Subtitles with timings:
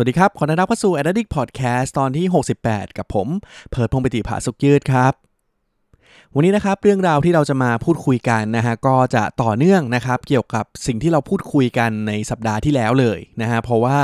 [0.00, 2.26] วัสดีครับ ขอต้อนรับเข้าสู่ Addict Podcast ตอนที่
[2.62, 3.28] 68 กับผม
[3.70, 5.12] เพิร์ดพงปิติภาสุกยืดครับ
[6.34, 13.98] วันนี้นะครับเรื่องราวที่เราจะมาพูดคุยกันนะฮะก็จะต่อเนื่องนะครับ เกี่ยวกับสิ่งที่เราพูดคุยกันในสัปดาห์ที่แล้วเลยนะฮะเพราะว่า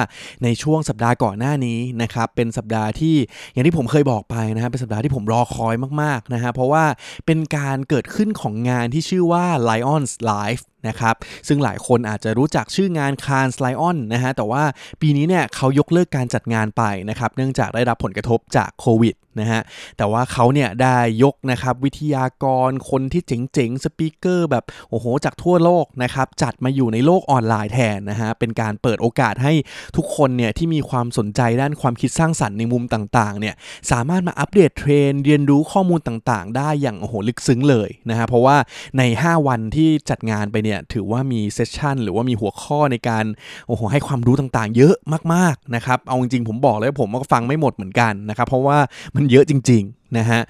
[0.45, 3.17] ในช่วงสัปดาห์ก่อนหน้านี้นะครับเป็นสัปดาห์ที่
[3.53, 6.85] อย่างที่ผมเคยบอกไปนะฮะเป็นสัปดาห์ที่ผมรอคอยมากๆนะฮะเพราะว่า
[7.27, 11.15] เป็นการเกิดขึ้นของงานที่ชื่อว่า Lions Live นะครับ
[11.49, 14.63] ซึ่งหลายคนอาจจะรู้จักชื่องาน c a n s Lion นะฮะ แต่ว่า
[15.01, 19.63] ปีนี้เนี่ยเขายกเลิกการจัดงานไปนะครับ เนื่องจากได้รับผลกระทบจากโควิด นะฮะ
[19.97, 29.53] แต่ว่าเขาเนี่ยได้ยกนะครับวิทยากรคนที่เจ๋งๆสปีกเกอร์แบบโอ้โหจากทั่วโลกนะครับจัดมาอยู่ในโลกออนไลน์แทนนะฮะเป็นการเปิดโอกาสให้
[29.97, 33.55] ทุกคนเนี่ยที่มีความสนใจด้านความคิดสร้างสรรค์ในมุมต่างๆเนี่ย
[33.91, 38.57] สามารถมาอัปเดตเทรนเรียนรู้ข้อมูลต่างๆ ได้อย่างโอ้โหลึกซึ้งเลยนะฮะเพราะว่า
[38.99, 43.25] ใน 5 วันที่จัดงานไปเนี่ยถือว่ามีเซสชันหรือว่ามีหัวข้อในการ
[43.69, 44.95] โอ้โหให้ความรู้ต่างๆ เยอะ
[45.35, 48.79] มากๆนะครับเอาจริงๆผมบอกเลยว่าผมก็ฟังไม่หมดเหมือนกันนะครับเพราะว่า
[49.17, 49.83] มันเยอะจริง
[50.17, 50.41] นะฮะ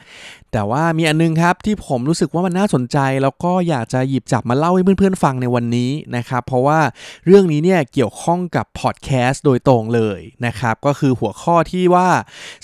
[0.53, 6.81] แต่ว่ามีอันนึงครับที่ผมรู้สึกว่ามันน่าสนใจ แล้วก็อยากจะหยิบจับมาเล่าให้เพื่อนๆฟังในวันนี้นะครับเพราะว่า
[7.27, 12.09] เรื่องนี้เนี่ยเกี่ยวข้องกับพอดแคสต์โดยตรงเลยนะครับก็คือหัวข้อที่ว่า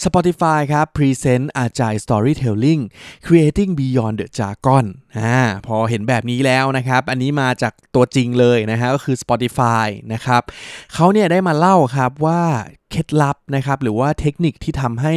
[0.04, 2.82] Spotify ครับ Present Agile Storytelling
[3.26, 4.86] Creating Beyond the Jargon
[5.18, 10.42] อ่าพอเห็นแบบนี้แล้วนะครับอันนี้มาจากตัวจริงเลยนะฮะก็คือ Spotify นะครับ
[10.94, 12.42] เขาเนี่ยได้มาเล่าครับว่า
[12.90, 15.14] เคล็ดลับนะครับหรือว่าเทคนิคที่ทำให้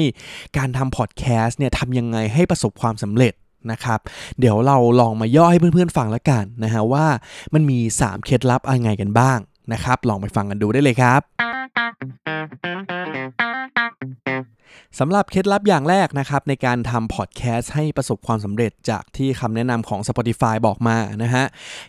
[0.57, 3.33] การทำพอดแคสต์เนี่ยทำยังไงให้ประสบความสำเร็จ
[3.71, 3.99] นะครับ
[4.39, 7.05] เดี๋ยวเราลองมาย่อให้เพื่อนๆฟังล้วกันนะฮะว่า
[7.53, 9.39] มันมี 3 เคล็ดลับอะไรกันบ้าง
[9.73, 11.21] นะครับ ลองไปฟังกันดูได้เลยครับ
[14.99, 21.45] สำหรับเคล็ดลับอย่างแรกนะครับ ในการทำพอดแคสต์ให้ประสบความสำเร็จจากที่คำแนะนำของ Spotify บอกมานะฮะ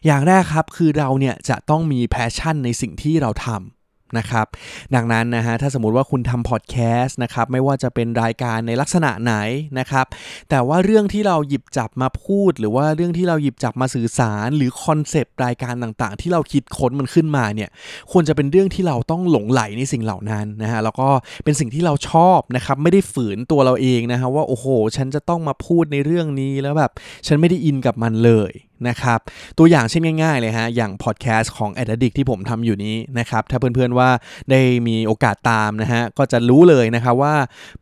[0.06, 3.75] อย่างแรกครับคือเราเนี่ยจะต้องมี passion ในสิ่งที่เราทำ
[4.18, 4.46] นะครับ
[4.94, 9.34] ดังนั้นนะฮะถ้าสมมติว่าคุณทำพอดแคสต์นะครับไม่ว่าจะเป็นรายการในลักษณะไหน
[9.78, 10.06] นะครับ
[10.50, 17.70] แต่ว่าเรื่องที่เราหยิบจับมาพูด หรือว่าเรื่องที่เราหยิบจับมาสื่อสาร หรือ concept รายการต่างๆ ที่เราคิดค้นมันขึ้นมาเนี่ย
[18.12, 21.08] ควรจะเป็นเรื่องที่เราต้องหลงไหลในสิ่งเหล่านั้นนะฮะแล้วก็
[21.44, 26.92] เป็นสิ่งที่เราชอบนะครับไม่ได้ฝืนตัวเราเองนะฮะว่าโอ้โห ฉันจะต้องมาพูดในเรื่องนี้แล้วแบบ
[27.26, 28.52] ฉันไม่ได้อินกับมันเลย
[28.88, 29.18] นะครับ
[29.58, 34.10] ตัวอย่างเช่นง่ายๆเลยฮะ อย่างพอดแคสต์ของ a d d i c t ที่ผมทำอยู่นี้นะครับ ถ้าเพื่อนๆว่า
[34.50, 37.34] ได้มีโอกาสตามนะฮะ ก็จะรู้เลยนะครับว่า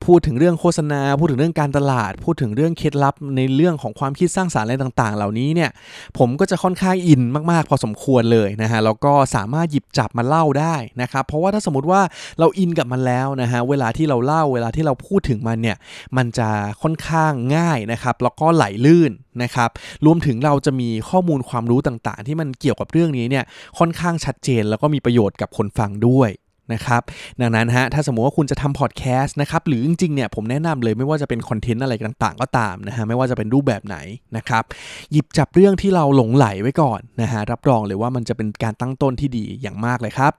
[0.04, 5.70] พูดถึงเรื่องโฆษณา พูดถึงเรื่องการตลาด พูดถึงเรื่องเคล็ดลับในเรื่องของความคิดสร้างสารรค์อะไรต่างๆ เหล่านี้เนี่ย
[6.18, 12.00] ผมก็จะค่อนข้างอินมากๆ พอสมควรเลยนะฮะ แล้วก็สามารถหยิบจับมาเล่าได้นะครับ เพราะว่าถ้าสมมติว่า
[12.38, 15.76] เราอินกับมันแล้วนะฮะ เวลาที่เราเล่า เวลาที่เราพูดถึงมันเนี่ย
[16.16, 16.48] มันจะ
[16.82, 19.12] ค่อนข้างง่ายนะครับ แล้วก็ไหลลื่น
[19.42, 19.70] นะครับ
[20.06, 23.44] รวมถึงเราจะมีข้อมูลความรู้ต่างๆ ที่มันเกี่ยวกับเรื่องนี้เนี่ย
[23.78, 26.30] ค่อนข้างชัดเจนแล้วก็มีประโยชน์กับคนฟังด้วย
[26.72, 27.02] นะครับ
[27.40, 33.96] ดังนั้นฮะถ้าสมมติว่าคุณจะทำพอดแคสต์นะครับหรือจริงๆเนี่ยผมแนะนำเลยไม่ว่าจะเป็นคอนเทนต์อะไรต่างๆ ก็ตามนะฮะไม่ว่าจะเป็นรูปแบบไหน
[34.36, 34.64] นะครับ
[35.12, 40.32] หยิบจับเรื่องที่เราหลงไหลไว้ก่อนนะฮะรับรองเลยว่ามันจะเป็นการตั้งต้นที่ดีอย่างมากเลยครับ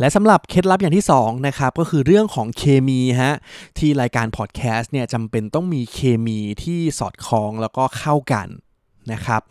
[0.00, 3.34] และสำหรับเคล็ดลับอย่างที่2นะครับก็คือเรื่องของเคมีฮะ
[3.78, 8.48] ที่รายการพอดแคสต์เนี่ยจำเป็นต้องมีเคมีที่สอดคล้องแล้วก็เข้ากัน
[9.12, 9.42] นะครับ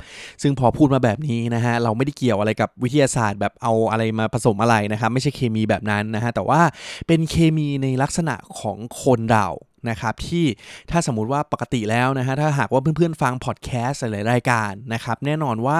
[0.41, 6.61] ซึ่งพอพูดมาแบบนี้นะฮะเราไม่ได้เกี่ยวอะไรกับวิทยาศาสตร์แบบเอาอะไรมาผสมอะไรนะครับไม่ใช่เคมีแบบนั้นนะฮะแต่ว่า
[7.07, 9.47] เป็นเคมีในลักษณะของคนเรา
[9.89, 10.45] นะครับที่
[10.91, 15.79] ถ้าสมมุติว่าปกติแล้วนะฮะถ้าหากว่าเพื่อนๆฟังพอดแคสต์หลายรายการนะครับแน่นอนว่า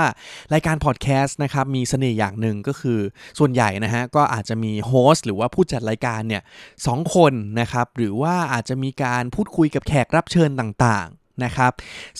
[0.54, 3.00] รายการพอดแคสต์นะครับมีเสน่ห์อย่างหนึ่งก็คือ
[3.40, 6.42] ส่วนใหญ่นะฮะก็อาจจะมี host หรือว่าผู้จัดรายการเนี่ย
[6.88, 11.10] สองคนนะครับหรือว่าอาจจะมีการพูดคุยกับแขกรับเชิญต่าง
[11.46, 11.72] นะครับ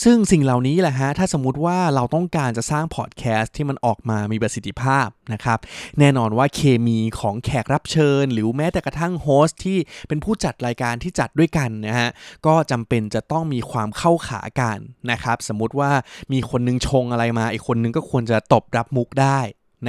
[0.04, 5.60] ซึ่งสิ่งเหล่านี้แหละฮะ ถ้าสมมติว่าเราต้องการจะสร้างพอดแคสต์ที่มันออกมามีประสิทธิภาพนะครับ
[6.00, 9.78] แน่นอนว่าเคมีของแขกรับเชิญ หรือแม้แต่กระทั่งโฮสต์ที่
[10.08, 12.10] เป็นผู้จัดรายการที่จัดด้วยกันนะฮะ
[12.46, 14.78] ก็จำเป็นจะต้องมีความเข้าขากัน
[15.12, 15.92] นะครับ สมมุติว่า
[16.34, 19.40] มีคนนึงชงอะไรมา อีกคนนึงก็ควรจะตบรับมุกได้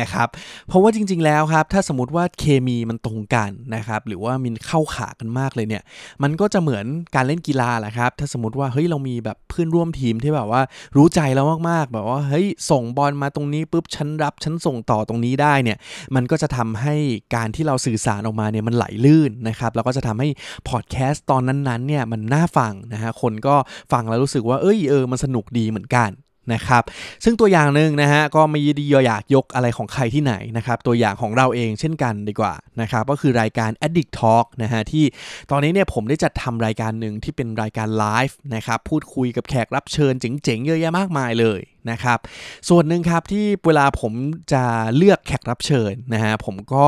[0.00, 0.28] นะครับ
[0.68, 5.82] เพราะว่าจริง ๆ แล้วครับ ถ้าสมมติว่าเคมีมันตรงกันนะครับ หรือว่ามันเข้าขากันมากเลยเนี่ย
[6.22, 6.84] มันก็จะเหมือน
[7.14, 10.62] การเล่นกีฬาแหละครับ ถ้าสมมติว่าเฮ้ยเรามีแบบเพื่อนร่วมทีมที่แบบว่า
[10.96, 15.78] รู้ใจเรามากๆ แบบว่าเฮ้ยส่งบอลมาตรงนี้ปุ๊บฉันรับฉันส่งต่อตรงนี้ได้เนี่ย
[16.14, 16.94] มันก็จะทำให้
[17.34, 20.28] การที่เราสื่อสารออกมาเนี่ยมันไหลลื่นนะครับแล้วก็จะทำให้
[20.68, 23.54] พอดแคสต์ตอนนั้นๆเนี่ยมันน่าฟังนะฮะคนก็
[23.92, 26.10] ฟังแล้วรู้สึกว่าเอ้ยเออมันสนุกดีเหมือนกัน
[26.52, 26.82] นะครับ
[27.24, 35.04] ซึ่งตัวอย่างหนึ่งนะฮะก็ไม่ได้อยากยกอะไรของใครที่ไหนนะครับตัวอย่างของเราเองเช่นกันดีกว่านะครับก็คือรายการ Addict Talk นะฮะที่
[35.50, 41.60] ตอนนี้เนี่ยผมได้จัดทำรายการหนึ่งที่เป็นรายการไลฟ์นะครับพูดคุยกับแขกรับเชิญเจ๋งๆเยอะแยะมากมายเลย
[41.90, 42.18] นะครับ
[42.68, 44.12] ส่วนหนึ่งครับที่เวลาผม
[44.52, 44.64] จะ
[44.96, 46.84] เลือกแขกรับเชิญนะฮะผมก็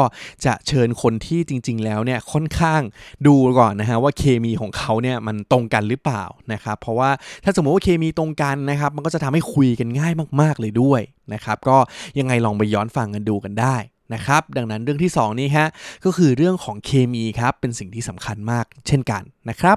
[0.47, 2.83] จะเชิญคนที่จริง ๆ แล้วเนี่ยค่อนข้าง
[3.27, 7.11] ดูก่อนนะฮะว่าเคมีของเขาเนี่ยมันตรงกันหรือเปล่านะครับ เพราะว่า
[7.45, 11.01] ถ้าสมมติว่าเคมีตรงกันนะครับ มันก็จะทำให้คุยกันง่ายมากๆเลยด้วย
[11.35, 11.79] นะครับ ก็
[12.19, 13.77] ยังไงลองไปย้อนฟังกันดูกันได้
[14.15, 15.69] นะครับดังนั้นเรื่องที่ 2 นี้ฮะ
[16.05, 19.77] ก็คือเรื่องของเคมีครับเป็นสิ่งที่สำคัญมากเช่นกันนะครับ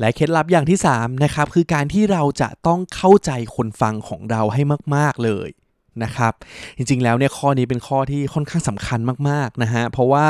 [0.00, 4.62] และเคล็ดลับอย่างที่3นะครับคือการที่เราจะต้องเข้าใจคนฟังของเราให้
[4.96, 5.48] มาก ๆ เลย
[6.02, 6.32] นะครับ
[6.76, 10.26] จริง ๆ แล้วเนี่ยข้อนี้เป็นข้อที่ค่อนข้างสำคัญมากๆนะฮะ เพราะว่า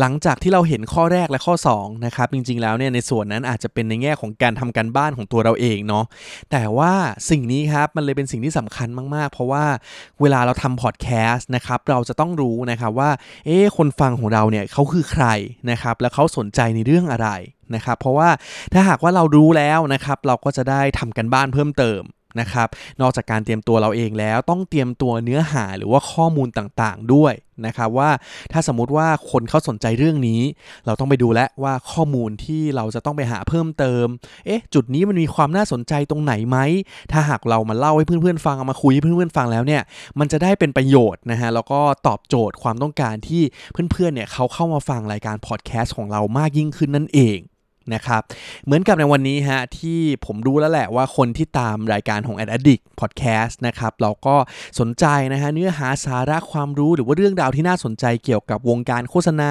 [0.00, 6.04] หลังจากที่เราเห็นข้อแรกและข้อ2นะครับ จริง ๆ แล้วเนี่ยในส่วนนั้นอาจจะเป็นในแง่ของการทำการบ้านของตัวเราเองเนาะ
[6.50, 6.92] แต่ว่า
[7.30, 9.64] สิ่งนี้ครับมันเลยเป็นสิ่งที่สำคัญมากๆ เพราะว่า
[10.20, 13.10] เวลาเราทำพอดแคสต์นะครับเราจะต้องรู้นะครับว่า
[13.46, 15.26] เอ๊คนฟังของเราเนี่ยเขาคือใคร
[15.70, 17.28] นะครับ แล้วเขาสนใจในเรื่องอะไร
[17.74, 18.28] นะครับ เพราะว่า
[18.72, 22.02] ถ้าหากว่าเรารู้แล้วนะครับ เราก็จะได้ทำกันบ้านเพิ่มเติม
[22.40, 22.68] นะครับ
[23.00, 27.34] นอกจากการเตรียมตัวเราเองแล้วต้องเตรียมตัวเนื้อหาหรือว่าข้อมูลต่างๆด้วย
[27.66, 28.10] นะครับว่า
[28.52, 30.40] ถ้าสมมุติว่าคนเขาสนใจเรื่องนี้
[30.86, 34.06] เราต้องไปดูแลว่าข้อมูลที่เราจะต้องไปหาเพิ่มเติม
[34.46, 36.58] เอ๊ะ จุดนี้มันมีความน่าสนใจตรงไหนไหม
[37.12, 39.82] ถ้าหากเรามาเล่าให้เพื่อนๆฟังเอามาคุยให้เพื่อนๆฟังแล้วเนี่ย
[40.18, 43.42] มันจะได้เป็นประโยชน์นะฮะแล้วก็ตอบโจทย์ความต้องการที่
[43.92, 47.38] เพื่อนๆเนี่ยเขาเข้ามาฟังรายการพอดแคสต์ของเรามากยิ่งขึ้นนั่นเอง
[47.94, 48.22] นะครับ
[48.64, 54.36] เหมือนกับในวันนี้ฮะที่ผมรู้แล้วแหละว่าคนที่ตามรายการของ Ad Addict Podcast นะครับ เราก็
[54.80, 59.50] สนใจนะฮะเนื้อหาสาระความรู้หรือว่าเรื่องราวที่น่าสนใจเกี่ยวกับวงการโฆษณา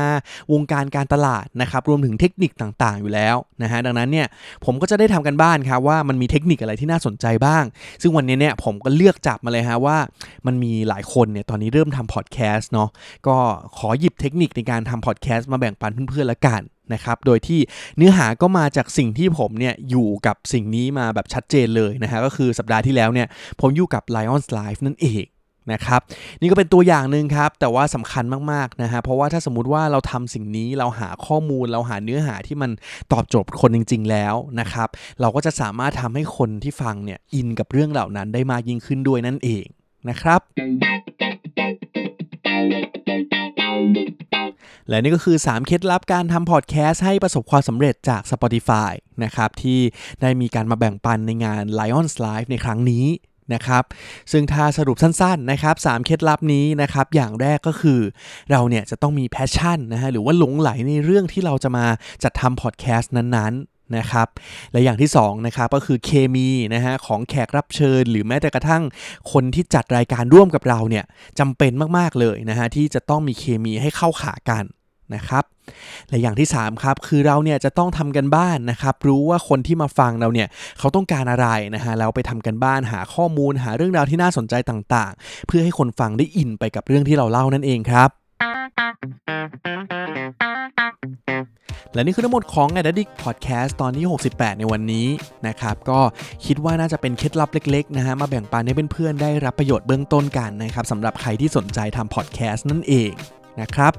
[0.53, 4.27] วงการการตลาดนะครับ รวมถึงเทคนิคต่างๆ อยู่แล้วนะฮะดังนั้นเนี่ย
[4.65, 7.63] ผมก็จะได้ทำกันบ้านครับว่ามันมีเทคนิคอะไรที่น่าสนใจบ้าง
[8.01, 9.97] ซึ่งวันนี้เนี่ยผมก็เลือกจับมาเลยฮะว่า
[10.45, 12.89] มันมีหลายคนเนี่ยตอนนี้เริ่มทำพอดแคสต์เนาะ
[13.27, 13.35] ก็
[13.77, 16.61] ขอหยิบเทคนิคในการทำพอดแคสต์มาแบ่งปันเพื่อนๆละกัน
[16.93, 17.59] นะครับ โดยที่
[17.97, 23.27] เนื้อหาก็มาจากสิ่งที่ผมเนี่ยอยู่กับสิ่งนี้มาแบบชัดเจนเลยนะฮะ ก็คือสัปดาห์ที่แล้วเนี่ย
[23.61, 25.25] ผมอยู่กับ Lions Live นั่นเอง
[25.73, 26.01] นะครับ
[26.41, 32.71] นี่ก็เป็นตัวอย่างหนึ่งครับ แต่ว่าสำคัญมากๆนะฮะเพราะว่าถ้าสมมุติว่าเราทำสิ่งนี้เราหาข้อมูลเราหาเนื้อหาที่มัน
[33.13, 34.87] ตอบโจทย์คนจริง ๆ แล้วนะครับ
[35.21, 39.65] เราก็จะสามารถทำให้คนที่ฟังเนี่ยอินกับเรื่องเหล่านั้นได้มากยิ่งขึ้นด้วยนั่นเอง
[40.09, 40.39] นะครับ
[44.89, 48.91] และนี่ก็คือ 3 เคล็ดลับการทำพอดแคสต์ให้ประสบความสำเร็จจาก Spotify
[49.23, 49.79] นะครับที่
[50.21, 53.05] ได้มีการมาแบ่งปันในงาน Lions Live ในครั้งนี้
[53.53, 53.83] นะครับ
[54.31, 57.99] ซึ่งถ้าสรุปสั้นๆนะครับ3เคล็ดลับนี้นะครับอย่างแรกก็คือ
[58.51, 61.85] เราเนี่ยจะต้องมีแพชชั่นนะฮะหรือว่าหลงไหลในเรื่องที่เราจะมา
[62.23, 64.27] จัดทำพอดแคสต์นั้นๆ นะครับ
[64.71, 68.83] และอย่างที่2นะครับก็คือเคมีนะฮะของแขกรับเชิญ หรือแม้แต่กระทั่ง
[69.31, 71.05] คนที่จัดรายการร่วมกับเราเนี่ย
[71.39, 74.65] จำเป็นมากๆเลยนะฮะที่จะต้องมีเคมีให้เข้าขากัน
[75.15, 75.43] นะครับ
[76.09, 80.47] และอย่างที่3ครับคือเราเนี่ยจะต้องทำกันบ้านนะครับรู้ว่าคนที่มาฟังเราเนี่ย
[80.79, 88.09] เขาต้องการอะไรนะฮะแล้วไปทำกันบ้านหาข้อมูลหาเรื่องราวที่น่าสนใจต่างๆ เพื่อให้คนฟังได้อินไปกับเรื่องที่เราเล่านั่นเองครับ
[91.93, 95.07] และนี่คือทั้งหมดของ a d d i c t Podcast ตอนที่ 68 ในวันนี้
[95.47, 95.99] นะครับก็
[96.45, 103.11] คิดว่าน่าจะเป็นเคล็ดลับเล็กๆนะฮะมาแบ่งปันให้เพื่อนๆได้รับประโยชน์เบื้องต้นกันนะครับสำหรับใครที่สนใจทำพอดแคสต์นั่นเอง
[103.61, 103.93] นะครับ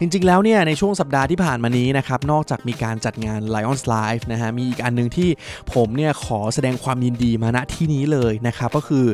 [0.00, 5.30] จริงๆแล้วเนี่ยในช่วงสัปดาห์ที่ผ่านมานี้นะครับนอกจากมีการจัดงาน Lions Live นะฮะมีอีกอันนึงที่
[5.74, 9.06] ผมเนี่ยขอแสดงความยินดีมาณที่นี้เลยนะครับก็คือ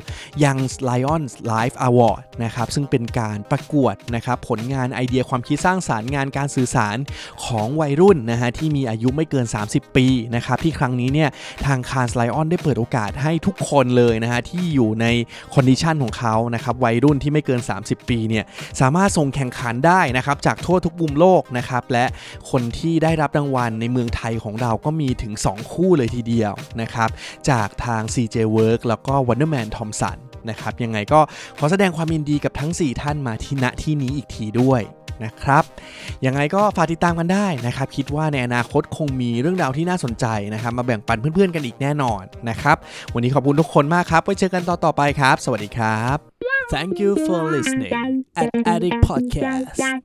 [0.42, 6.96] Young Lions Live Award นะครับซึ่งเป็นการประกวดนะครับผลงานไอเดียความคิดสร้างสรรค์งานการสื่อสาร
[7.44, 10.06] ของวัยรุ่นนะฮะที่มีอายุไม่เกิน 30 ปี
[10.36, 11.30] นะครับที่ครั้งนี้เนี่ย
[11.66, 15.06] ทาง Cannes Lions ได้เปิดโอกาสให้ทุกคนเลยนะฮะที่อยู่ใน
[15.54, 18.44] condition ของเขานะครับวัยรุ่นที่ไม่เกิน 30 ปีเนี่ย
[18.80, 22.04] สามารถส่งแข่งขันได้นะครับจากทั่วทุกมุมโลกนะครับและ
[22.50, 27.08] คนที่ได้รับรางวัลในเมืองไทยของเราก็มีถึง 2 คู่เลยทีเดียวนะครับ
[27.50, 30.16] จากทาง CJ Work แล้วก็ Wonderman Thompson
[30.50, 31.20] นะครับยังไงก็
[31.58, 34.82] ขอแสดงความยินดีกับทั้ง 4 ท่านมาที่ณที่นี้อีกทีด้วย
[35.24, 35.64] นะครับ
[36.26, 42.76] ยังไงก็ฝากติดตามกันได้นะครับ คิดว่าในอนาคตคงมีเรื่องราวที่น่าสนใจนะครับ มาแบ่งปันเพื่อนๆกันอีกแน่นอนนะครับ
[43.14, 46.31] วันนี้ขอบคุณทุกคนมากครับไว้เจอกันตอนต่อไปครับ สวัสดีครับ
[46.72, 50.02] Thank you for listening at Addict Podcast